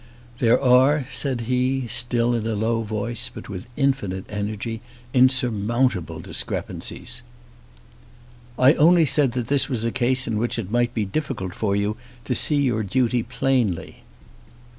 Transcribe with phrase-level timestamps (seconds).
[0.39, 4.81] "There are," said he, still with a low voice, but with infinite energy,
[5.13, 7.21] "insurmountable discrepancies."
[8.57, 11.75] "I only said that this was a case in which it might be difficult for
[11.75, 14.01] you to see your duty plainly."